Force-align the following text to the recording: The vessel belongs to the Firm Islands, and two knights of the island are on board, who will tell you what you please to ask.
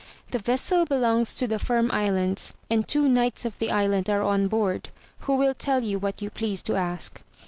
The 0.31 0.39
vessel 0.39 0.87
belongs 0.87 1.35
to 1.35 1.47
the 1.47 1.59
Firm 1.59 1.91
Islands, 1.91 2.55
and 2.71 2.87
two 2.87 3.07
knights 3.07 3.45
of 3.45 3.59
the 3.59 3.69
island 3.69 4.09
are 4.09 4.23
on 4.23 4.47
board, 4.47 4.89
who 5.19 5.35
will 5.35 5.53
tell 5.53 5.83
you 5.83 5.99
what 5.99 6.23
you 6.23 6.31
please 6.31 6.63
to 6.63 6.75
ask. 6.75 7.21